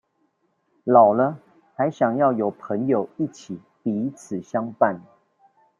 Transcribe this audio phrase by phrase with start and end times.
[0.83, 1.37] 老了
[1.75, 4.99] 還想要有朋友一起彼此相伴